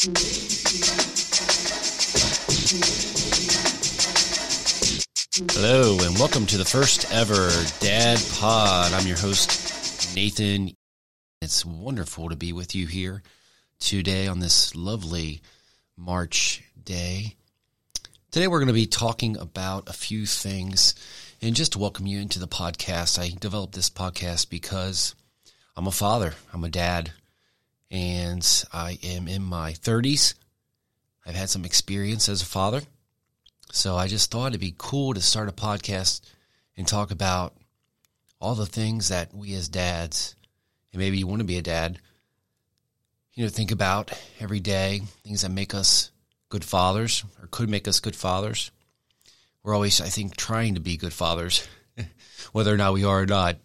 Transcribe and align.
Hello, 0.00 0.12
and 5.98 6.16
welcome 6.16 6.46
to 6.46 6.56
the 6.56 6.64
first 6.64 7.12
ever 7.12 7.50
Dad 7.80 8.22
Pod. 8.34 8.92
I'm 8.92 9.08
your 9.08 9.16
host, 9.16 10.14
Nathan. 10.14 10.76
It's 11.42 11.64
wonderful 11.64 12.28
to 12.28 12.36
be 12.36 12.52
with 12.52 12.76
you 12.76 12.86
here 12.86 13.24
today 13.80 14.28
on 14.28 14.38
this 14.38 14.72
lovely 14.76 15.42
March 15.96 16.62
day. 16.80 17.34
Today, 18.30 18.46
we're 18.46 18.60
going 18.60 18.68
to 18.68 18.74
be 18.74 18.86
talking 18.86 19.36
about 19.36 19.88
a 19.88 19.92
few 19.92 20.26
things. 20.26 20.94
And 21.42 21.56
just 21.56 21.72
to 21.72 21.80
welcome 21.80 22.06
you 22.06 22.20
into 22.20 22.38
the 22.38 22.46
podcast, 22.46 23.18
I 23.18 23.36
developed 23.36 23.74
this 23.74 23.90
podcast 23.90 24.48
because 24.48 25.16
I'm 25.76 25.88
a 25.88 25.90
father, 25.90 26.34
I'm 26.52 26.62
a 26.62 26.68
dad, 26.68 27.10
and 27.90 28.64
I 28.72 28.98
am 29.02 29.28
in 29.28 29.42
my 29.42 29.72
30s. 29.72 30.34
I've 31.26 31.34
had 31.34 31.50
some 31.50 31.64
experience 31.64 32.28
as 32.28 32.42
a 32.42 32.46
father. 32.46 32.82
So 33.70 33.96
I 33.96 34.06
just 34.06 34.30
thought 34.30 34.48
it'd 34.48 34.60
be 34.60 34.74
cool 34.76 35.14
to 35.14 35.20
start 35.20 35.48
a 35.48 35.52
podcast 35.52 36.22
and 36.76 36.86
talk 36.86 37.10
about 37.10 37.54
all 38.40 38.54
the 38.54 38.66
things 38.66 39.08
that 39.08 39.34
we 39.34 39.52
as 39.54 39.68
dads, 39.68 40.34
and 40.92 41.00
maybe 41.00 41.18
you 41.18 41.26
want 41.26 41.40
to 41.40 41.46
be 41.46 41.58
a 41.58 41.62
dad, 41.62 41.98
you 43.34 43.44
know, 43.44 43.50
think 43.50 43.70
about 43.70 44.10
every 44.40 44.60
day, 44.60 45.02
things 45.22 45.42
that 45.42 45.50
make 45.50 45.74
us 45.74 46.10
good 46.48 46.64
fathers 46.64 47.24
or 47.40 47.48
could 47.48 47.68
make 47.68 47.86
us 47.86 48.00
good 48.00 48.16
fathers. 48.16 48.70
We're 49.62 49.74
always, 49.74 50.00
I 50.00 50.08
think, 50.08 50.36
trying 50.36 50.74
to 50.74 50.80
be 50.80 50.96
good 50.96 51.12
fathers, 51.12 51.66
whether 52.52 52.72
or 52.72 52.76
not 52.76 52.94
we 52.94 53.04
are 53.04 53.22
or 53.22 53.26
not. 53.26 53.56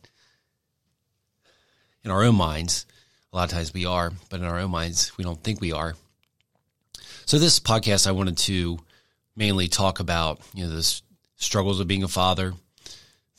In 2.03 2.11
our 2.11 2.23
own 2.23 2.35
minds, 2.35 2.85
a 3.33 3.35
lot 3.35 3.45
of 3.45 3.49
times 3.49 3.73
we 3.73 3.85
are, 3.85 4.11
but 4.29 4.39
in 4.39 4.45
our 4.45 4.59
own 4.59 4.69
minds, 4.69 5.17
we 5.17 5.23
don't 5.23 5.41
think 5.43 5.59
we 5.59 5.73
are. 5.73 5.95
So 7.25 7.39
this 7.39 7.59
podcast, 7.59 8.05
I 8.05 8.11
wanted 8.11 8.37
to 8.39 8.77
mainly 9.35 9.67
talk 9.67 9.99
about 9.99 10.39
you 10.53 10.65
know 10.65 10.71
the 10.71 11.01
struggles 11.37 11.79
of 11.79 11.87
being 11.87 12.03
a 12.03 12.07
father, 12.07 12.53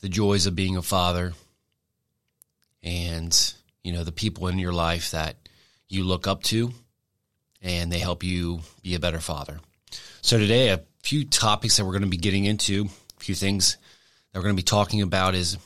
the 0.01 0.09
joys 0.09 0.47
of 0.47 0.55
being 0.55 0.75
a 0.75 0.81
father, 0.81 1.33
and 2.83 3.53
you 3.83 3.93
know 3.93 4.03
the 4.03 4.11
people 4.11 4.47
in 4.47 4.59
your 4.59 4.73
life 4.73 5.11
that 5.11 5.37
you 5.87 6.03
look 6.03 6.27
up 6.27 6.43
to, 6.43 6.73
and 7.61 7.89
they 7.89 7.99
help 7.99 8.23
you 8.23 8.59
be 8.81 8.95
a 8.95 8.99
better 8.99 9.21
father. 9.21 9.59
So 10.21 10.37
today, 10.37 10.69
a 10.69 10.81
few 11.03 11.23
topics 11.23 11.77
that 11.77 11.85
we're 11.85 11.91
going 11.91 12.01
to 12.01 12.09
be 12.09 12.17
getting 12.17 12.45
into, 12.45 12.89
a 13.17 13.23
few 13.23 13.35
things 13.35 13.77
that 14.33 14.39
we're 14.39 14.43
going 14.43 14.55
to 14.55 14.61
be 14.61 14.63
talking 14.63 15.01
about 15.01 15.35
is 15.35 15.57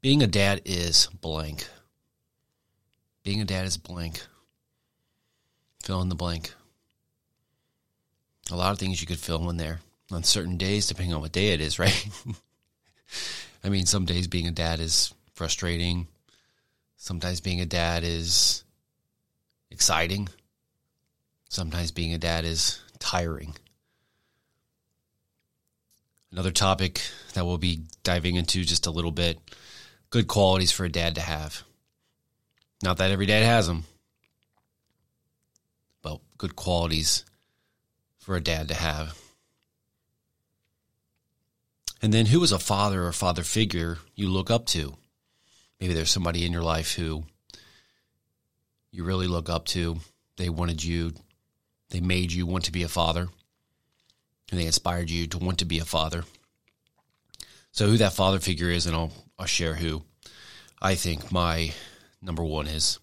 being 0.00 0.22
a 0.22 0.26
dad 0.26 0.62
is 0.64 1.06
blank. 1.20 1.68
Being 3.24 3.40
a 3.40 3.44
dad 3.44 3.66
is 3.66 3.76
blank. 3.76 4.22
Fill 5.82 6.00
in 6.00 6.08
the 6.08 6.14
blank 6.14 6.52
a 8.50 8.56
lot 8.56 8.72
of 8.72 8.78
things 8.78 9.00
you 9.00 9.06
could 9.06 9.18
fill 9.18 9.48
in 9.50 9.56
there 9.56 9.80
on 10.10 10.22
certain 10.22 10.56
days, 10.56 10.86
depending 10.86 11.14
on 11.14 11.20
what 11.20 11.32
day 11.32 11.48
it 11.48 11.60
is, 11.60 11.78
right? 11.78 12.08
I 13.64 13.68
mean, 13.68 13.86
some 13.86 14.04
days 14.04 14.26
being 14.26 14.46
a 14.46 14.52
dad 14.52 14.80
is 14.80 15.14
frustrating. 15.32 16.06
Sometimes 16.96 17.40
being 17.40 17.60
a 17.60 17.66
dad 17.66 18.04
is 18.04 18.64
exciting. 19.70 20.28
Sometimes 21.48 21.90
being 21.90 22.12
a 22.12 22.18
dad 22.18 22.44
is 22.44 22.80
tiring. 22.98 23.54
Another 26.30 26.50
topic 26.50 27.00
that 27.34 27.46
we'll 27.46 27.58
be 27.58 27.82
diving 28.02 28.34
into 28.34 28.64
just 28.64 28.86
a 28.86 28.90
little 28.90 29.12
bit 29.12 29.38
good 30.10 30.26
qualities 30.26 30.72
for 30.72 30.84
a 30.84 30.90
dad 30.90 31.14
to 31.14 31.20
have. 31.20 31.62
Not 32.84 32.98
that 32.98 33.10
every 33.10 33.24
dad 33.24 33.42
has 33.44 33.66
them, 33.66 33.84
but 36.02 36.20
good 36.36 36.54
qualities 36.54 37.24
for 38.18 38.36
a 38.36 38.42
dad 38.42 38.68
to 38.68 38.74
have. 38.74 39.18
And 42.02 42.12
then 42.12 42.26
who 42.26 42.42
is 42.42 42.52
a 42.52 42.58
father 42.58 43.06
or 43.06 43.12
father 43.12 43.42
figure 43.42 43.96
you 44.14 44.28
look 44.28 44.50
up 44.50 44.66
to? 44.66 44.92
Maybe 45.80 45.94
there's 45.94 46.10
somebody 46.10 46.44
in 46.44 46.52
your 46.52 46.62
life 46.62 46.92
who 46.92 47.24
you 48.90 49.02
really 49.02 49.28
look 49.28 49.48
up 49.48 49.64
to. 49.68 49.96
They 50.36 50.50
wanted 50.50 50.84
you, 50.84 51.14
they 51.88 52.00
made 52.00 52.32
you 52.32 52.44
want 52.44 52.64
to 52.64 52.72
be 52.72 52.82
a 52.82 52.88
father, 52.88 53.28
and 54.50 54.60
they 54.60 54.66
inspired 54.66 55.08
you 55.08 55.26
to 55.28 55.38
want 55.38 55.60
to 55.60 55.64
be 55.64 55.78
a 55.78 55.86
father. 55.86 56.24
So, 57.72 57.86
who 57.86 57.96
that 57.96 58.12
father 58.12 58.40
figure 58.40 58.68
is, 58.68 58.84
and 58.84 58.94
I'll, 58.94 59.12
I'll 59.38 59.46
share 59.46 59.74
who 59.74 60.02
I 60.82 60.96
think 60.96 61.32
my 61.32 61.72
number 62.24 62.42
one 62.42 62.66
is, 62.66 62.98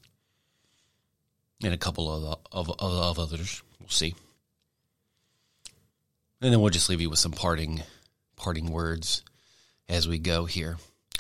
and 1.64 1.74
a 1.74 1.78
couple 1.78 2.12
of, 2.12 2.40
of, 2.52 2.70
of 2.80 3.20
others. 3.20 3.62
We'll 3.80 3.90
see. 3.90 4.16
And 6.42 6.52
then 6.52 6.60
we'll 6.60 6.72
just 6.72 6.90
leave 6.90 7.02
you 7.02 7.10
with 7.10 7.20
some 7.20 7.32
parting 7.32 7.84
parting 8.36 8.72
words 8.72 9.24
as 9.88 10.08
we 10.08 10.18
go 10.18 10.46
here. 10.46 10.78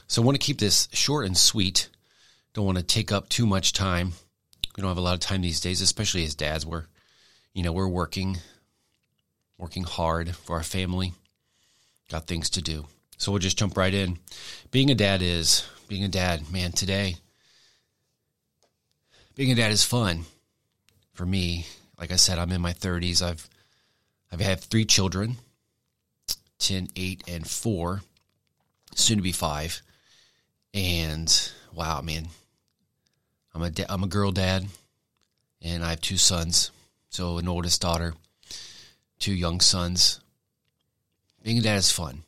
So 0.07 0.21
I 0.21 0.25
want 0.25 0.35
to 0.41 0.45
keep 0.45 0.59
this 0.59 0.89
short 0.91 1.27
and 1.27 1.37
sweet. 1.37 1.89
Don't 2.53 2.65
want 2.65 2.79
to 2.79 2.83
take 2.83 3.11
up 3.11 3.29
too 3.29 3.45
much 3.45 3.73
time. 3.73 4.13
We 4.75 4.81
don't 4.81 4.89
have 4.89 4.97
a 4.97 5.01
lot 5.01 5.13
of 5.13 5.19
time 5.19 5.41
these 5.41 5.61
days, 5.61 5.81
especially 5.81 6.23
as 6.23 6.33
dads. 6.33 6.65
We're, 6.65 6.85
you 7.53 7.61
know, 7.61 7.71
we're 7.71 7.87
working, 7.87 8.37
working 9.57 9.83
hard 9.83 10.35
for 10.35 10.55
our 10.55 10.63
family. 10.63 11.13
Got 12.09 12.25
things 12.25 12.49
to 12.51 12.61
do. 12.61 12.87
So 13.17 13.31
we'll 13.31 13.39
just 13.39 13.59
jump 13.59 13.77
right 13.77 13.93
in. 13.93 14.17
Being 14.71 14.89
a 14.89 14.95
dad 14.95 15.21
is 15.21 15.63
being 15.87 16.03
a 16.03 16.09
dad, 16.09 16.51
man. 16.51 16.71
Today, 16.71 17.17
being 19.41 19.53
a 19.53 19.55
dad 19.55 19.71
is 19.71 19.83
fun 19.83 20.23
for 21.13 21.25
me. 21.25 21.65
Like 21.99 22.11
I 22.11 22.15
said, 22.15 22.37
I'm 22.37 22.51
in 22.51 22.61
my 22.61 22.73
30s. 22.73 23.23
I've 23.23 23.49
I 24.31 24.35
have 24.35 24.39
had 24.39 24.59
three 24.59 24.85
children 24.85 25.37
10, 26.59 26.89
8, 26.95 27.23
and 27.27 27.49
4, 27.49 28.01
soon 28.93 29.17
to 29.17 29.23
be 29.23 29.31
5. 29.31 29.81
And 30.75 31.51
wow, 31.73 32.01
man, 32.01 32.27
I'm 33.55 33.63
a, 33.63 33.71
I'm 33.89 34.03
a 34.03 34.07
girl 34.07 34.31
dad, 34.31 34.67
and 35.59 35.83
I 35.83 35.89
have 35.89 36.01
two 36.01 36.17
sons. 36.17 36.69
So, 37.09 37.39
an 37.39 37.47
oldest 37.47 37.81
daughter, 37.81 38.13
two 39.17 39.33
young 39.33 39.59
sons. 39.59 40.19
Being 41.41 41.57
a 41.57 41.61
dad 41.61 41.77
is 41.77 41.91
fun 41.91 42.21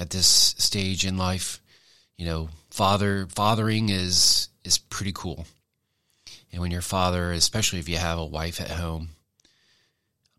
at 0.00 0.10
this 0.10 0.26
stage 0.26 1.06
in 1.06 1.16
life. 1.16 1.60
You 2.16 2.26
know, 2.26 2.48
father 2.70 3.28
fathering 3.28 3.88
is 3.88 4.48
is 4.64 4.78
pretty 4.78 5.12
cool. 5.14 5.46
And 6.52 6.60
when 6.60 6.70
you're 6.70 6.80
father, 6.80 7.32
especially 7.32 7.78
if 7.78 7.88
you 7.88 7.98
have 7.98 8.18
a 8.18 8.24
wife 8.24 8.60
at 8.60 8.70
home, 8.70 9.10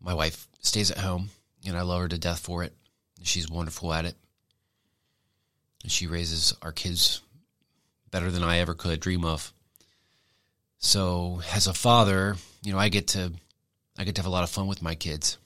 my 0.00 0.14
wife 0.14 0.48
stays 0.60 0.90
at 0.90 0.98
home, 0.98 1.30
and 1.66 1.76
I 1.76 1.82
love 1.82 2.02
her 2.02 2.08
to 2.08 2.18
death 2.18 2.40
for 2.40 2.62
it. 2.62 2.72
She's 3.22 3.50
wonderful 3.50 3.92
at 3.92 4.04
it. 4.04 4.16
And 5.82 5.92
she 5.92 6.06
raises 6.06 6.54
our 6.62 6.72
kids 6.72 7.22
better 8.10 8.30
than 8.30 8.42
I 8.42 8.58
ever 8.58 8.74
could 8.74 9.00
dream 9.00 9.24
of. 9.24 9.52
So, 10.78 11.40
as 11.54 11.66
a 11.66 11.74
father, 11.74 12.36
you 12.62 12.72
know, 12.72 12.78
I 12.78 12.88
get 12.88 13.08
to 13.08 13.32
I 13.98 14.04
get 14.04 14.14
to 14.14 14.20
have 14.20 14.26
a 14.26 14.30
lot 14.30 14.44
of 14.44 14.50
fun 14.50 14.68
with 14.68 14.82
my 14.82 14.94
kids. 14.94 15.38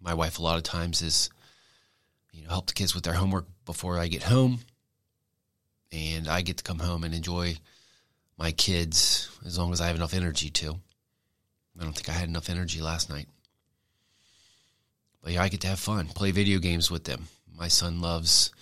My 0.00 0.14
wife 0.14 0.38
a 0.38 0.42
lot 0.42 0.56
of 0.56 0.62
times 0.62 1.02
is 1.02 1.30
you 2.32 2.42
know, 2.42 2.50
help 2.50 2.66
the 2.66 2.74
kids 2.74 2.94
with 2.94 3.04
their 3.04 3.14
homework 3.14 3.46
before 3.64 3.98
I 3.98 4.08
get 4.08 4.22
home. 4.22 4.60
And 5.90 6.28
I 6.28 6.42
get 6.42 6.58
to 6.58 6.64
come 6.64 6.78
home 6.78 7.04
and 7.04 7.14
enjoy 7.14 7.56
my 8.36 8.52
kids 8.52 9.30
as 9.44 9.58
long 9.58 9.72
as 9.72 9.80
I 9.80 9.86
have 9.86 9.96
enough 9.96 10.14
energy 10.14 10.50
to. 10.50 10.78
I 11.78 11.82
don't 11.82 11.92
think 11.92 12.08
I 12.08 12.12
had 12.12 12.28
enough 12.28 12.50
energy 12.50 12.80
last 12.80 13.10
night. 13.10 13.28
But 15.22 15.32
yeah, 15.32 15.42
I 15.42 15.48
get 15.48 15.62
to 15.62 15.68
have 15.68 15.80
fun, 15.80 16.08
play 16.08 16.30
video 16.30 16.58
games 16.58 16.90
with 16.90 17.04
them. 17.04 17.28
My 17.56 17.68
son 17.68 18.00
loves, 18.00 18.52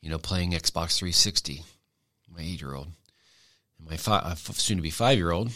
you 0.00 0.10
know, 0.10 0.18
playing 0.18 0.52
Xbox 0.52 0.98
360. 0.98 1.62
My 2.34 2.40
eight 2.40 2.60
year 2.60 2.74
old, 2.74 2.88
and 3.78 3.88
my 3.88 3.98
five, 3.98 4.38
soon 4.38 4.78
to 4.78 4.82
be 4.82 4.90
five 4.90 5.18
year 5.18 5.32
old 5.32 5.52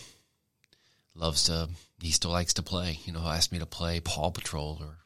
loves 1.14 1.44
to. 1.44 1.70
He 2.00 2.10
still 2.10 2.30
likes 2.30 2.54
to 2.54 2.62
play. 2.62 2.98
You 3.06 3.12
know, 3.12 3.20
he'll 3.20 3.30
ask 3.30 3.50
me 3.50 3.58
to 3.60 3.66
play 3.66 4.00
Paw 4.00 4.30
Patrol 4.30 4.78
or, 4.80 4.98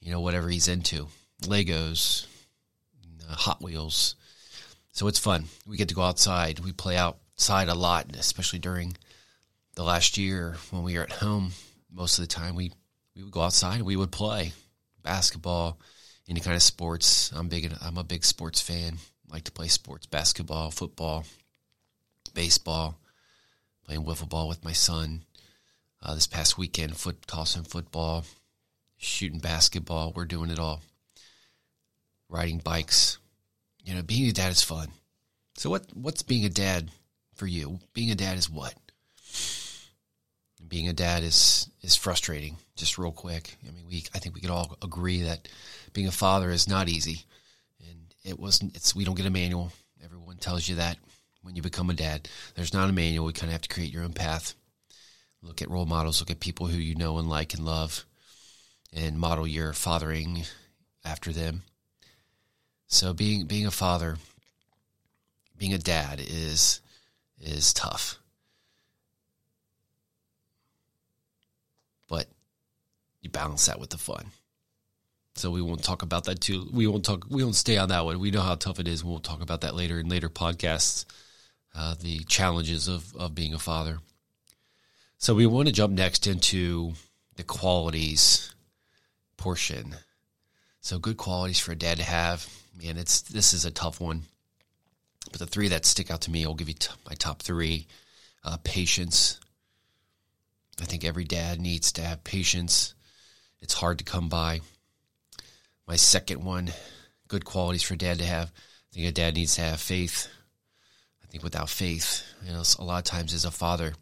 you 0.00 0.10
know, 0.10 0.20
whatever 0.20 0.50
he's 0.50 0.68
into. 0.68 1.08
Legos, 1.42 2.26
uh, 3.26 3.34
Hot 3.34 3.62
Wheels. 3.62 4.16
So 4.92 5.06
it's 5.06 5.18
fun. 5.18 5.46
We 5.66 5.78
get 5.78 5.88
to 5.88 5.94
go 5.94 6.02
outside. 6.02 6.58
We 6.58 6.72
play 6.72 6.98
outside 7.36 7.68
a 7.68 7.74
lot, 7.74 8.14
especially 8.16 8.58
during 8.58 8.96
the 9.74 9.82
last 9.82 10.18
year 10.18 10.56
when 10.70 10.82
we 10.82 10.96
were 10.96 11.04
at 11.04 11.12
home. 11.12 11.52
Most 11.90 12.18
of 12.18 12.22
the 12.22 12.28
time, 12.28 12.54
we 12.54 12.72
we 13.14 13.22
would 13.22 13.32
go 13.32 13.42
outside 13.42 13.76
and 13.76 13.86
we 13.86 13.96
would 13.96 14.12
play 14.12 14.52
basketball, 15.02 15.78
any 16.28 16.40
kind 16.40 16.56
of 16.56 16.62
sports. 16.62 17.32
I'm 17.34 17.48
big. 17.48 17.72
I'm 17.82 17.98
a 17.98 18.04
big 18.04 18.24
sports 18.24 18.60
fan. 18.60 18.98
I 19.28 19.34
like 19.34 19.44
to 19.44 19.52
play 19.52 19.68
sports: 19.68 20.06
basketball, 20.06 20.70
football, 20.70 21.24
baseball. 22.34 22.98
Playing 23.84 24.04
wiffle 24.04 24.28
ball 24.28 24.48
with 24.48 24.64
my 24.64 24.72
son. 24.72 25.24
Uh, 26.00 26.14
this 26.14 26.28
past 26.28 26.56
weekend, 26.56 26.96
foot 26.96 27.26
tossing 27.26 27.64
football, 27.64 28.24
shooting 28.96 29.40
basketball. 29.40 30.12
We're 30.14 30.24
doing 30.24 30.50
it 30.50 30.58
all. 30.58 30.80
Riding 32.28 32.58
bikes. 32.58 33.18
You 33.84 33.94
know, 33.94 34.02
being 34.02 34.28
a 34.28 34.32
dad 34.32 34.52
is 34.52 34.62
fun. 34.62 34.88
So 35.56 35.70
what? 35.70 35.86
What's 35.92 36.22
being 36.22 36.44
a 36.44 36.48
dad 36.48 36.90
for 37.42 37.48
you? 37.48 37.80
Being 37.92 38.12
a 38.12 38.14
dad 38.14 38.38
is 38.38 38.48
what? 38.48 38.72
being 40.68 40.86
a 40.88 40.92
dad 40.92 41.24
is 41.24 41.68
is 41.82 41.96
frustrating. 41.96 42.56
Just 42.76 42.98
real 42.98 43.10
quick, 43.10 43.56
I 43.68 43.72
mean, 43.72 43.84
we 43.88 44.04
I 44.14 44.20
think 44.20 44.36
we 44.36 44.40
could 44.40 44.48
all 44.48 44.78
agree 44.80 45.22
that 45.22 45.48
being 45.92 46.06
a 46.06 46.12
father 46.12 46.50
is 46.50 46.68
not 46.68 46.88
easy, 46.88 47.24
and 47.80 48.14
it 48.24 48.38
wasn't. 48.38 48.76
It's 48.76 48.94
we 48.94 49.04
don't 49.04 49.16
get 49.16 49.26
a 49.26 49.30
manual. 49.30 49.72
Everyone 50.04 50.36
tells 50.36 50.68
you 50.68 50.76
that 50.76 50.98
when 51.42 51.56
you 51.56 51.62
become 51.62 51.90
a 51.90 51.94
dad, 51.94 52.28
there's 52.54 52.72
not 52.72 52.88
a 52.88 52.92
manual. 52.92 53.26
We 53.26 53.32
kind 53.32 53.50
of 53.50 53.54
have 53.54 53.62
to 53.62 53.74
create 53.74 53.92
your 53.92 54.04
own 54.04 54.12
path. 54.12 54.54
Look 55.42 55.60
at 55.60 55.68
role 55.68 55.84
models. 55.84 56.20
Look 56.20 56.30
at 56.30 56.38
people 56.38 56.68
who 56.68 56.78
you 56.78 56.94
know 56.94 57.18
and 57.18 57.28
like 57.28 57.54
and 57.54 57.64
love, 57.66 58.06
and 58.92 59.18
model 59.18 59.48
your 59.48 59.72
fathering 59.72 60.44
after 61.04 61.32
them. 61.32 61.64
So 62.86 63.12
being 63.12 63.46
being 63.46 63.66
a 63.66 63.72
father, 63.72 64.16
being 65.58 65.74
a 65.74 65.78
dad 65.78 66.20
is 66.24 66.80
is 67.42 67.72
tough. 67.72 68.18
But 72.08 72.26
you 73.20 73.30
balance 73.30 73.66
that 73.66 73.80
with 73.80 73.90
the 73.90 73.98
fun. 73.98 74.26
So 75.34 75.50
we 75.50 75.62
won't 75.62 75.82
talk 75.82 76.02
about 76.02 76.24
that 76.24 76.40
too. 76.40 76.68
We 76.72 76.86
won't 76.86 77.04
talk. 77.04 77.24
We 77.28 77.42
won't 77.42 77.56
stay 77.56 77.78
on 77.78 77.88
that 77.88 78.04
one. 78.04 78.20
We 78.20 78.30
know 78.30 78.42
how 78.42 78.54
tough 78.54 78.78
it 78.78 78.88
is. 78.88 79.02
We'll 79.02 79.18
talk 79.18 79.40
about 79.40 79.62
that 79.62 79.74
later 79.74 79.98
in 79.98 80.08
later 80.08 80.28
podcasts. 80.28 81.06
Uh, 81.74 81.94
the 81.98 82.18
challenges 82.24 82.86
of 82.86 83.16
of 83.16 83.34
being 83.34 83.54
a 83.54 83.58
father. 83.58 83.98
So 85.16 85.34
we 85.34 85.46
want 85.46 85.68
to 85.68 85.72
jump 85.72 85.94
next 85.94 86.26
into 86.26 86.92
the 87.36 87.44
qualities 87.44 88.54
portion. 89.36 89.96
So 90.80 90.98
good 90.98 91.16
qualities 91.16 91.60
for 91.60 91.72
a 91.72 91.76
dad 91.76 91.98
to 91.98 92.04
have. 92.04 92.46
Man, 92.82 92.98
it's 92.98 93.22
this 93.22 93.54
is 93.54 93.64
a 93.64 93.70
tough 93.70 94.00
one. 94.00 94.22
But 95.32 95.40
the 95.40 95.46
three 95.46 95.68
that 95.68 95.86
stick 95.86 96.10
out 96.10 96.20
to 96.22 96.30
me, 96.30 96.44
I'll 96.44 96.54
give 96.54 96.68
you 96.68 96.74
t- 96.74 96.92
my 97.08 97.14
top 97.14 97.42
three. 97.42 97.86
Uh, 98.44 98.58
patience. 98.62 99.40
I 100.80 100.84
think 100.84 101.04
every 101.04 101.24
dad 101.24 101.60
needs 101.60 101.92
to 101.92 102.02
have 102.02 102.24
patience. 102.24 102.94
It's 103.60 103.74
hard 103.74 103.98
to 103.98 104.04
come 104.04 104.28
by. 104.28 104.60
My 105.86 105.96
second 105.96 106.44
one, 106.44 106.72
good 107.28 107.44
qualities 107.44 107.82
for 107.82 107.96
dad 107.96 108.18
to 108.18 108.24
have. 108.24 108.48
I 108.48 108.94
think 108.94 109.06
a 109.06 109.12
dad 109.12 109.34
needs 109.34 109.54
to 109.54 109.62
have 109.62 109.80
faith. 109.80 110.28
I 111.22 111.26
think 111.28 111.44
without 111.44 111.70
faith, 111.70 112.24
you 112.44 112.52
know, 112.52 112.62
a 112.78 112.84
lot 112.84 112.98
of 112.98 113.04
times 113.04 113.32
as 113.32 113.44
a 113.44 113.50
father, 113.50 113.94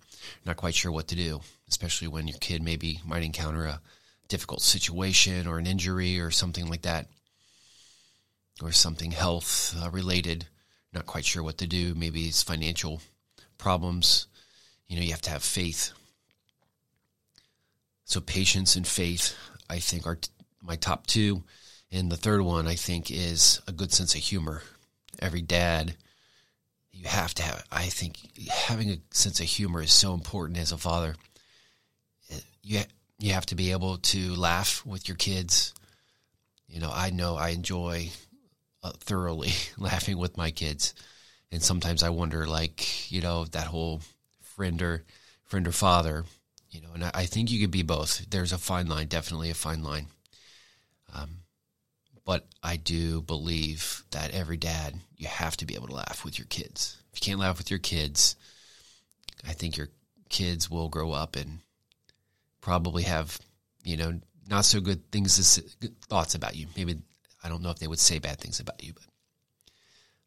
not 0.44 0.56
quite 0.56 0.75
sure 0.75 0.91
what 0.91 1.09
to 1.09 1.15
do, 1.15 1.41
especially 1.69 2.09
when 2.09 2.27
your 2.27 2.38
kid 2.38 2.62
maybe 2.62 3.00
might 3.06 3.23
encounter 3.23 3.67
a 3.67 3.81
difficult 4.29 4.62
situation 4.62 5.47
or 5.47 5.59
an 5.59 5.67
injury 5.67 6.19
or 6.19 6.31
something 6.31 6.67
like 6.69 6.82
that, 6.82 7.09
or 8.62 8.73
something 8.73 9.12
health 9.12 9.77
uh, 9.81 9.91
related. 9.91 10.47
Not 10.93 11.07
quite 11.07 11.25
sure 11.25 11.43
what 11.43 11.59
to 11.59 11.67
do. 11.67 11.95
Maybe 11.95 12.27
it's 12.27 12.43
financial 12.43 13.01
problems. 13.59 14.27
You 14.89 14.97
know, 14.97 15.03
you 15.03 15.13
have 15.13 15.23
to 15.23 15.31
have 15.31 15.43
faith. 15.43 15.93
So 18.05 18.21
patience 18.21 18.75
and 18.75 18.87
faith, 18.87 19.37
I 19.69 19.79
think, 19.79 20.07
are 20.07 20.17
t- 20.17 20.31
my 20.63 20.77
top 20.77 21.07
two. 21.07 21.45
And 21.93 22.11
the 22.11 22.17
third 22.17 22.43
one, 22.43 22.67
I 22.67 22.75
think, 22.75 23.11
is 23.11 23.61
a 23.69 23.73
good 23.73 23.93
sense 23.93 24.15
of 24.15 24.21
humor. 24.21 24.63
Every 25.21 25.43
dad 25.43 25.95
you 26.93 27.09
have 27.09 27.35
to 27.35 27.43
have. 27.43 27.65
I 27.71 27.85
think 27.85 28.19
having 28.49 28.91
a 28.91 28.99
sense 29.11 29.41
of 29.41 29.47
humor 29.47 29.83
is 29.83 29.93
so 29.93 30.13
important 30.13 30.59
as 30.59 30.73
a 30.73 30.79
father. 30.79 31.15
You 32.63 32.81
you 33.19 33.33
have 33.33 33.47
to 33.47 33.55
be 33.55 33.73
able 33.73 33.99
to 33.99 34.35
laugh 34.35 34.85
with 34.85 35.09
your 35.09 35.17
kids. 35.17 35.75
You 36.69 36.81
know, 36.81 36.91
I 36.93 37.11
know 37.11 37.37
I 37.37 37.51
enjoy 37.51 38.11
thoroughly 38.82 39.53
laughing 39.79 40.19
with 40.19 40.37
my 40.37 40.50
kids, 40.50 40.94
and 41.53 41.62
sometimes 41.62 42.03
I 42.03 42.11
wonder, 42.11 42.47
like 42.47 43.11
you 43.11 43.21
know, 43.21 43.44
that 43.47 43.67
whole 43.67 44.00
friend 44.43 44.81
or 44.82 45.05
friend 45.44 45.67
or 45.67 45.73
father. 45.73 46.25
You 46.71 46.82
know, 46.82 46.91
and 46.94 47.05
I, 47.05 47.11
I 47.15 47.27
think 47.27 47.50
you 47.50 47.61
could 47.61 47.73
be 47.73 47.82
both. 47.82 48.31
There's 48.31 48.53
a 48.53 48.59
fine 48.59 48.87
line, 48.87 49.09
definitely 49.09 49.50
a 49.50 49.55
fine 49.55 49.82
line. 49.82 50.06
Um, 51.12 51.41
but 52.25 52.47
I 52.62 52.77
do 52.77 53.23
believe 53.23 54.05
that 54.12 54.31
every 54.31 54.56
dad, 54.56 54.94
you 55.17 55.27
have 55.27 55.56
to 55.56 55.67
be 55.67 55.75
able 55.75 55.88
to 55.88 55.94
laugh 55.94 56.25
with 56.25 56.38
your 56.38 56.47
kids. 56.47 56.97
If 57.12 57.19
you 57.21 57.25
can't 57.27 57.41
laugh 57.41 57.59
with 57.59 57.71
your 57.71 57.81
kids, 57.81 58.37
I 59.47 59.53
think 59.53 59.77
your 59.77 59.88
kids 60.29 60.71
will 60.71 60.88
grow 60.88 61.11
up 61.11 61.35
and 61.35 61.59
probably 62.61 63.03
have, 63.03 63.38
you 63.82 63.97
know, 63.97 64.21
not 64.49 64.65
so 64.65 64.81
good 64.81 65.11
things, 65.11 65.59
thoughts 66.09 66.37
about 66.37 66.55
you. 66.55 66.67
Maybe 66.77 66.99
I 67.43 67.49
don't 67.49 67.63
know 67.63 67.71
if 67.71 67.79
they 67.79 67.87
would 67.87 67.99
say 67.99 68.19
bad 68.19 68.39
things 68.39 68.61
about 68.61 68.83
you, 68.83 68.93
but 68.93 69.05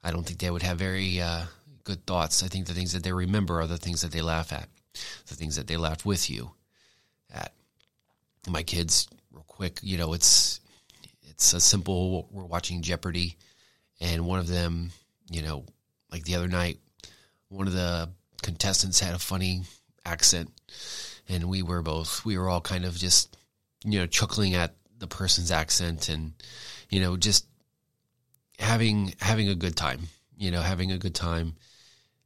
I 0.04 0.12
don't 0.12 0.24
think 0.24 0.40
they 0.40 0.50
would 0.50 0.64
have 0.64 0.78
very 0.78 1.22
uh, 1.22 1.44
good 1.84 2.06
thoughts. 2.06 2.44
I 2.44 2.48
think 2.48 2.68
the 2.68 2.74
things 2.74 2.94
that 2.94 3.04
they 3.04 3.14
remember 3.14 3.62
are 3.62 3.68
the 3.68 3.78
things 3.78 4.02
that 4.02 4.12
they 4.12 4.22
laugh 4.22 4.52
at, 4.52 4.70
the 5.28 5.36
things 5.36 5.56
that 5.56 5.68
they 5.68 5.78
laughed 5.78 6.06
with 6.06 6.30
you 6.30 6.52
at. 7.34 7.54
My 8.50 8.64
kids, 8.64 9.08
real 9.32 9.46
quick, 9.48 9.80
you 9.82 9.98
know, 9.98 10.14
it's 10.14 10.60
it's 11.30 11.54
a 11.54 11.62
simple. 11.62 12.28
We're 12.32 12.44
watching 12.44 12.82
Jeopardy, 12.82 13.38
and 14.02 14.26
one 14.26 14.40
of 14.40 14.48
them, 14.48 14.92
you 15.32 15.42
know, 15.42 15.66
like 16.12 16.26
the 16.26 16.36
other 16.36 16.50
night, 16.50 16.80
one 17.48 17.68
of 17.68 17.74
the 17.74 18.10
contestants 18.42 19.00
had 19.00 19.16
a 19.16 19.20
funny 19.20 19.62
accent, 20.06 20.52
and 21.30 21.46
we 21.46 21.64
were 21.64 21.82
both 21.82 22.26
we 22.26 22.38
were 22.38 22.50
all 22.50 22.62
kind 22.62 22.84
of 22.84 22.96
just 22.98 23.38
you 23.86 24.00
know 24.00 24.08
chuckling 24.08 24.56
at 24.56 24.76
the 25.00 25.08
person's 25.08 25.52
accent 25.52 26.10
and 26.10 26.34
you 26.94 27.00
know 27.00 27.18
just 27.18 27.46
having 28.60 29.14
having 29.20 29.50
a 29.50 29.56
good 29.56 29.76
time 29.76 30.02
you 30.38 30.52
know 30.52 30.62
having 30.62 30.92
a 30.92 30.98
good 30.98 31.16
time 31.16 31.56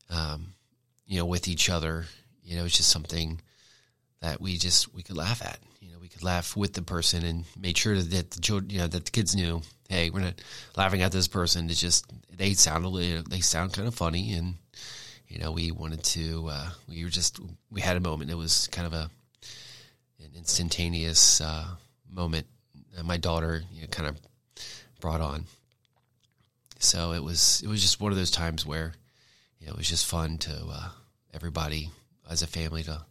um, 0.09 0.53
you 1.05 1.17
know 1.17 1.25
with 1.25 1.47
each 1.47 1.69
other. 1.69 2.05
You 2.43 2.57
know 2.57 2.65
it's 2.65 2.77
just 2.77 2.89
something 2.89 3.41
that 4.21 4.39
we 4.39 4.57
just 4.57 4.93
we 4.93 5.03
could 5.03 5.17
laugh 5.17 5.41
at. 5.41 5.59
You 5.81 5.91
know 5.91 5.99
we 5.99 6.07
could 6.07 6.23
laugh 6.23 6.55
with 6.55 6.73
the 6.73 6.81
person 6.81 7.25
and 7.25 7.45
made 7.59 7.77
sure 7.77 7.95
that 7.95 8.31
the 8.31 8.41
children 8.41 8.69
you 8.69 8.79
know 8.79 8.87
that 8.87 9.05
the 9.05 9.11
kids 9.11 9.35
knew 9.35 9.61
hey 9.89 10.09
we're 10.09 10.21
not 10.21 10.41
laughing 10.75 11.01
at 11.01 11.11
this 11.11 11.27
person. 11.27 11.69
It's 11.69 11.81
just 11.81 12.05
they 12.35 12.53
sound 12.53 12.85
a 12.85 12.89
little, 12.89 13.23
they 13.23 13.39
sound 13.39 13.73
kind 13.73 13.87
of 13.87 13.95
funny 13.95 14.33
and 14.33 14.55
you 15.27 15.39
know 15.39 15.51
we 15.51 15.71
wanted 15.71 16.03
to 16.03 16.47
uh, 16.49 16.69
we 16.87 17.03
were 17.03 17.09
just 17.09 17.39
we 17.71 17.81
had 17.81 17.97
a 17.97 18.01
moment. 18.01 18.31
It 18.31 18.37
was 18.37 18.67
kind 18.67 18.87
of 18.87 18.93
a 18.93 19.09
an 20.19 20.31
instantaneous 20.35 21.41
uh, 21.41 21.65
moment. 22.09 22.47
That 22.95 23.05
my 23.05 23.17
daughter 23.17 23.63
you 23.71 23.81
know, 23.81 23.87
kind 23.87 24.09
of 24.09 24.17
brought 24.99 25.21
on. 25.21 25.45
So 26.79 27.13
it 27.13 27.23
was 27.23 27.61
it 27.63 27.67
was 27.67 27.81
just 27.81 27.99
one 27.99 28.11
of 28.11 28.17
those 28.17 28.31
times 28.31 28.65
where 28.65 28.94
you 29.59 29.67
know, 29.67 29.73
it 29.73 29.77
was 29.77 29.89
just 29.89 30.05
fun 30.05 30.38
to 30.39 30.67
uh, 30.69 30.89
everybody 31.33 31.89
as 32.29 32.41
a 32.41 32.47
family 32.47 32.83
to 32.83 33.05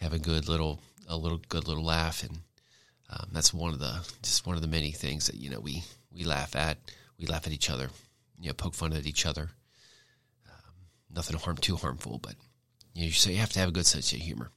have 0.00 0.12
a 0.12 0.18
good 0.18 0.48
little 0.48 0.80
a 1.08 1.16
little 1.16 1.40
good 1.48 1.66
little 1.66 1.84
laugh. 1.84 2.22
And 2.22 2.38
um, 3.10 3.28
that's 3.32 3.52
one 3.52 3.72
of 3.72 3.80
the 3.80 4.06
just 4.22 4.46
one 4.46 4.56
of 4.56 4.62
the 4.62 4.68
many 4.68 4.92
things 4.92 5.26
that 5.26 5.36
you 5.36 5.50
know 5.50 5.60
we 5.60 5.82
we 6.14 6.24
laugh 6.24 6.54
at. 6.54 6.78
We 7.18 7.26
laugh 7.26 7.46
at 7.46 7.52
each 7.52 7.70
other 7.70 7.88
you 8.42 8.48
know 8.48 8.54
poke 8.54 8.74
fun 8.74 8.92
at 8.92 9.06
each 9.06 9.24
other. 9.24 9.48
Um, 10.46 10.74
nothing 11.14 11.38
harm 11.38 11.56
too 11.56 11.76
harmful 11.76 12.18
but 12.18 12.34
you 12.94 13.06
know 13.06 13.10
so 13.12 13.30
you 13.30 13.36
have 13.36 13.52
to 13.52 13.60
have 13.60 13.68
a 13.68 13.72
good 13.72 13.86
sense 13.86 14.12
of 14.12 14.18
humor. 14.18 14.50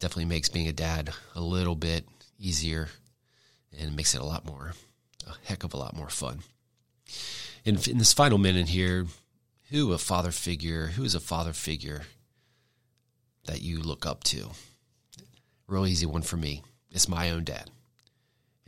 Definitely 0.00 0.24
makes 0.24 0.48
being 0.48 0.66
a 0.66 0.72
dad 0.72 1.10
a 1.36 1.40
little 1.40 1.76
bit 1.76 2.06
easier 2.38 2.88
and 3.78 3.94
makes 3.94 4.14
it 4.14 4.20
a 4.20 4.24
lot 4.24 4.44
more 4.44 4.72
a 5.26 5.34
heck 5.44 5.64
of 5.64 5.74
a 5.74 5.76
lot 5.76 5.96
more 5.96 6.08
fun 6.08 6.40
in, 7.64 7.78
in 7.88 7.98
this 7.98 8.12
final 8.12 8.38
minute 8.38 8.68
here 8.68 9.06
who 9.70 9.92
a 9.92 9.98
father 9.98 10.30
figure 10.30 10.88
who 10.88 11.04
is 11.04 11.14
a 11.14 11.20
father 11.20 11.52
figure 11.52 12.02
that 13.46 13.62
you 13.62 13.80
look 13.80 14.06
up 14.06 14.22
to? 14.24 14.50
Real 15.66 15.86
easy 15.86 16.06
one 16.06 16.22
for 16.22 16.36
me. 16.36 16.62
It's 16.90 17.08
my 17.08 17.30
own 17.30 17.44
dad. 17.44 17.70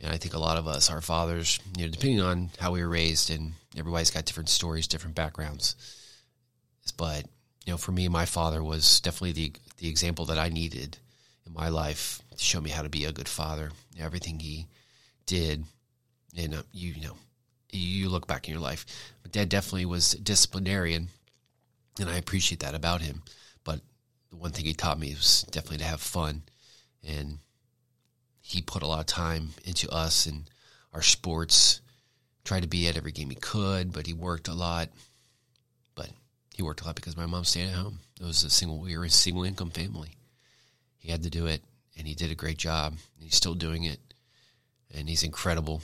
And 0.01 0.11
I 0.11 0.17
think 0.17 0.33
a 0.33 0.39
lot 0.39 0.57
of 0.57 0.67
us, 0.67 0.89
our 0.89 1.01
fathers, 1.01 1.59
you 1.77 1.85
know, 1.85 1.91
depending 1.91 2.19
on 2.19 2.49
how 2.59 2.71
we 2.71 2.81
were 2.81 2.89
raised, 2.89 3.29
and 3.29 3.53
everybody's 3.77 4.11
got 4.11 4.25
different 4.25 4.49
stories, 4.49 4.87
different 4.87 5.15
backgrounds. 5.15 5.75
But 6.97 7.25
you 7.65 7.73
know, 7.73 7.77
for 7.77 7.91
me, 7.91 8.07
my 8.07 8.25
father 8.25 8.63
was 8.63 8.99
definitely 8.99 9.31
the 9.31 9.53
the 9.77 9.89
example 9.89 10.25
that 10.25 10.37
I 10.37 10.49
needed 10.49 10.97
in 11.45 11.53
my 11.53 11.69
life 11.69 12.21
to 12.31 12.43
show 12.43 12.61
me 12.61 12.69
how 12.69 12.81
to 12.81 12.89
be 12.89 13.05
a 13.05 13.11
good 13.11 13.27
father. 13.27 13.71
Everything 13.99 14.39
he 14.39 14.67
did, 15.25 15.63
and 16.37 16.55
uh, 16.55 16.63
you, 16.71 16.93
you 16.93 17.07
know, 17.07 17.15
you 17.71 18.09
look 18.09 18.27
back 18.27 18.47
in 18.47 18.53
your 18.53 18.61
life. 18.61 18.85
Dad 19.31 19.49
definitely 19.49 19.85
was 19.85 20.11
disciplinarian, 20.11 21.09
and 21.99 22.09
I 22.09 22.17
appreciate 22.17 22.59
that 22.61 22.75
about 22.75 23.01
him 23.01 23.23
But 23.63 23.81
the 24.29 24.37
one 24.37 24.51
thing 24.51 24.65
he 24.65 24.73
taught 24.73 24.99
me 24.99 25.13
was 25.13 25.45
definitely 25.51 25.79
to 25.79 25.85
have 25.85 26.01
fun. 26.01 26.43
And 27.03 27.39
he 28.41 28.61
put 28.61 28.83
a 28.83 28.87
lot 28.87 28.99
of 28.99 29.05
time 29.05 29.49
into 29.63 29.89
us 29.89 30.25
and 30.25 30.49
our 30.93 31.01
sports. 31.01 31.81
Tried 32.43 32.61
to 32.61 32.67
be 32.67 32.87
at 32.87 32.95
every 32.95 33.11
game 33.11 33.29
he 33.29 33.35
could, 33.35 33.91
but 33.91 34.05
he 34.05 34.13
worked 34.13 34.47
a 34.47 34.53
lot. 34.53 34.89
But 35.95 36.09
he 36.55 36.61
worked 36.61 36.81
a 36.81 36.85
lot 36.85 36.95
because 36.95 37.17
my 37.17 37.25
mom 37.25 37.43
stayed 37.43 37.69
at 37.69 37.73
home. 37.73 37.99
It 38.19 38.25
was 38.25 38.43
a 38.43 38.49
single 38.49 38.79
we 38.79 38.97
were 38.97 39.05
a 39.05 39.09
single 39.09 39.43
income 39.43 39.71
family. 39.71 40.11
He 40.97 41.11
had 41.11 41.23
to 41.23 41.29
do 41.29 41.47
it 41.47 41.63
and 41.97 42.07
he 42.07 42.13
did 42.13 42.31
a 42.31 42.35
great 42.35 42.57
job. 42.57 42.95
He's 43.19 43.35
still 43.35 43.55
doing 43.55 43.83
it. 43.83 43.99
And 44.93 45.09
he's 45.09 45.23
incredible. 45.23 45.81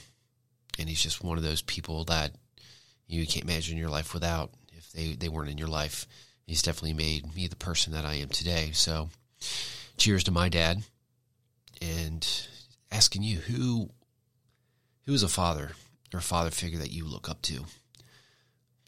And 0.82 0.90
he's 0.90 1.02
just 1.02 1.24
one 1.24 1.38
of 1.38 1.44
those 1.44 1.62
people 1.62 2.04
that 2.06 2.34
you 3.08 3.26
can't 3.26 3.46
imagine 3.46 3.78
your 3.78 3.90
life 3.90 4.14
without 4.14 4.52
if 4.74 4.92
they, 4.92 5.14
they 5.14 5.30
weren't 5.30 5.50
in 5.50 5.58
your 5.58 5.68
life 5.68 6.06
he's 6.52 6.62
definitely 6.62 6.94
made 6.94 7.34
me 7.34 7.48
the 7.48 7.56
person 7.56 7.94
that 7.94 8.04
I 8.04 8.16
am 8.16 8.28
today. 8.28 8.72
So 8.74 9.10
cheers 9.96 10.26
to 10.26 10.32
my 10.32 10.50
dad 10.50 10.84
and 11.82 12.28
asking 12.92 13.24
you 13.24 13.38
who 13.38 13.90
who 15.06 15.14
is 15.14 15.24
a 15.24 15.30
father 15.30 15.72
or 16.14 16.20
a 16.20 16.22
father 16.22 16.52
figure 16.52 16.80
that 16.80 16.92
you 16.92 17.06
look 17.06 17.30
up 17.30 17.42
to. 17.44 17.56
I'm 17.56 17.66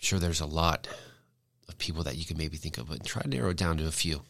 sure 0.01 0.19
there's 0.19 0.41
a 0.41 0.45
lot 0.45 0.89
of 1.69 1.77
people 1.77 2.03
that 2.03 2.17
you 2.17 2.25
can 2.25 2.37
maybe 2.37 2.57
think 2.57 2.77
of, 2.77 2.89
but 2.89 3.05
try 3.05 3.21
to 3.21 3.29
narrow 3.29 3.51
it 3.51 3.57
down 3.57 3.77
to 3.77 3.87
a 3.87 3.91
few. 3.91 4.23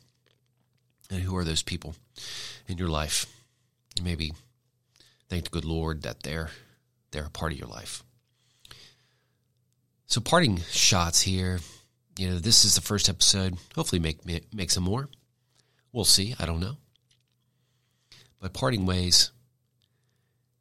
And 1.10 1.24
who 1.24 1.36
are 1.36 1.44
those 1.44 1.64
people 1.64 1.96
in 2.68 2.78
your 2.78 2.88
life? 2.88 3.26
Maybe 4.02 4.34
thank 5.28 5.46
the 5.46 5.50
good 5.50 5.66
Lord 5.66 6.04
that 6.04 6.22
they're 6.22 6.52
they're 7.14 7.26
a 7.26 7.30
part 7.30 7.54
of 7.54 7.60
your 7.60 7.70
life. 7.70 8.04
So 10.08 10.20
parting 10.20 10.58
shots 10.72 11.22
here. 11.22 11.60
You 12.18 12.30
know, 12.30 12.40
this 12.40 12.66
is 12.66 12.76
the 12.76 12.82
first 12.82 13.08
episode. 13.08 13.58
Hopefully 13.76 14.00
make 14.00 14.20
make 14.54 14.72
some 14.72 14.84
more. 14.84 15.10
We'll 15.92 16.06
see. 16.06 16.36
I 16.40 16.46
don't 16.46 16.60
know. 16.60 16.78
But 18.40 18.54
parting 18.54 18.86
ways 18.86 19.32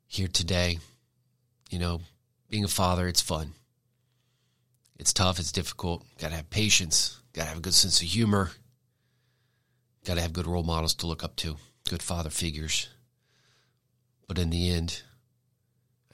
here 0.06 0.28
today, 0.28 0.78
you 1.70 1.78
know, 1.78 2.02
being 2.48 2.64
a 2.64 2.68
father, 2.68 3.08
it's 3.08 3.20
fun. 3.20 3.54
It's 4.98 5.12
tough, 5.12 5.40
it's 5.40 5.52
difficult. 5.52 6.04
Got 6.18 6.28
to 6.28 6.36
have 6.36 6.50
patience, 6.50 7.18
got 7.32 7.44
to 7.44 7.48
have 7.48 7.58
a 7.58 7.62
good 7.62 7.74
sense 7.74 8.00
of 8.00 8.06
humor. 8.06 8.52
Got 10.04 10.14
to 10.14 10.20
have 10.20 10.32
good 10.32 10.46
role 10.46 10.62
models 10.62 10.94
to 10.96 11.06
look 11.06 11.24
up 11.24 11.34
to, 11.36 11.56
good 11.88 12.02
father 12.02 12.30
figures. 12.30 12.88
But 14.28 14.38
in 14.38 14.50
the 14.50 14.70
end, 14.70 15.02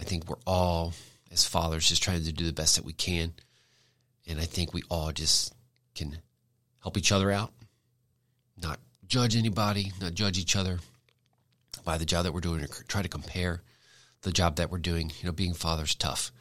think 0.09 0.29
we're 0.29 0.37
all, 0.47 0.95
as 1.31 1.45
fathers, 1.45 1.89
just 1.89 2.03
trying 2.03 2.23
to 2.23 2.33
do 2.33 2.45
the 2.45 2.53
best 2.53 2.77
that 2.77 2.85
we 2.85 2.93
can. 2.93 3.33
And 4.27 4.41
I 4.41 4.45
think 4.45 4.73
we 4.73 4.83
all 4.91 5.13
just 5.13 5.55
can 5.95 6.19
help 6.83 6.97
each 6.97 7.13
other 7.13 7.31
out, 7.31 7.53
not 8.61 8.79
judge 9.07 9.37
anybody, 9.37 9.93
not 10.01 10.15
judge 10.15 10.39
each 10.39 10.57
other 10.57 10.79
by 11.85 11.99
the 11.99 12.07
job 12.07 12.25
that 12.25 12.33
we're 12.33 12.41
doing, 12.41 12.63
or 12.63 12.69
try 12.89 13.03
to 13.03 13.09
compare 13.09 13.63
the 14.23 14.33
job 14.33 14.57
that 14.57 14.71
we're 14.71 14.79
doing. 14.79 15.13
You 15.21 15.27
know, 15.27 15.33
being 15.33 15.55
father's 15.55 15.95
tough. 15.95 16.33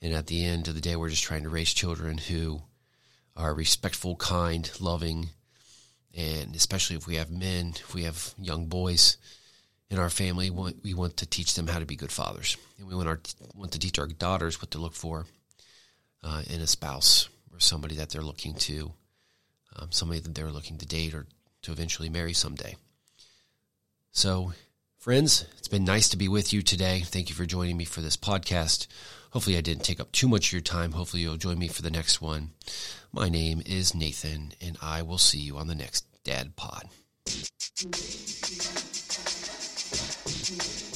And 0.00 0.12
at 0.12 0.26
the 0.26 0.44
end 0.44 0.66
of 0.66 0.74
the 0.74 0.80
day, 0.80 0.96
we're 0.96 1.08
just 1.08 1.22
trying 1.22 1.44
to 1.44 1.48
raise 1.48 1.72
children 1.72 2.18
who 2.18 2.62
are 3.36 3.54
respectful, 3.54 4.16
kind, 4.16 4.70
loving, 4.80 5.30
and 6.14 6.54
especially 6.54 6.96
if 6.96 7.06
we 7.06 7.16
have 7.16 7.30
men, 7.30 7.74
if 7.76 7.94
we 7.94 8.02
have 8.02 8.34
young 8.38 8.66
boys 8.66 9.16
in 9.92 9.98
our 9.98 10.08
family, 10.08 10.48
we 10.48 10.94
want 10.94 11.18
to 11.18 11.26
teach 11.26 11.54
them 11.54 11.66
how 11.66 11.78
to 11.78 11.84
be 11.84 11.96
good 11.96 12.10
fathers, 12.10 12.56
and 12.78 12.88
we 12.88 12.94
want 12.94 13.08
our 13.08 13.20
want 13.54 13.72
to 13.72 13.78
teach 13.78 13.98
our 13.98 14.06
daughters 14.06 14.60
what 14.60 14.70
to 14.70 14.78
look 14.78 14.94
for 14.94 15.26
uh, 16.24 16.42
in 16.48 16.62
a 16.62 16.66
spouse 16.66 17.28
or 17.52 17.60
somebody 17.60 17.96
that 17.96 18.08
they're 18.08 18.22
looking 18.22 18.54
to, 18.54 18.94
um, 19.76 19.92
somebody 19.92 20.18
that 20.20 20.34
they're 20.34 20.50
looking 20.50 20.78
to 20.78 20.86
date 20.86 21.12
or 21.12 21.26
to 21.60 21.72
eventually 21.72 22.08
marry 22.08 22.32
someday. 22.32 22.74
So, 24.12 24.54
friends, 24.98 25.44
it's 25.58 25.68
been 25.68 25.84
nice 25.84 26.08
to 26.08 26.16
be 26.16 26.26
with 26.26 26.54
you 26.54 26.62
today. 26.62 27.00
Thank 27.00 27.28
you 27.28 27.34
for 27.34 27.44
joining 27.44 27.76
me 27.76 27.84
for 27.84 28.00
this 28.00 28.16
podcast. 28.16 28.86
Hopefully, 29.32 29.58
I 29.58 29.60
didn't 29.60 29.84
take 29.84 30.00
up 30.00 30.10
too 30.10 30.26
much 30.26 30.46
of 30.46 30.52
your 30.52 30.62
time. 30.62 30.92
Hopefully, 30.92 31.22
you'll 31.22 31.36
join 31.36 31.58
me 31.58 31.68
for 31.68 31.82
the 31.82 31.90
next 31.90 32.22
one. 32.22 32.52
My 33.12 33.28
name 33.28 33.62
is 33.66 33.94
Nathan, 33.94 34.54
and 34.58 34.78
I 34.80 35.02
will 35.02 35.18
see 35.18 35.40
you 35.40 35.58
on 35.58 35.66
the 35.66 35.74
next 35.74 36.06
Dad 36.24 36.56
Pod. 36.56 36.88
Thank 40.58 40.82
you. 40.82 40.91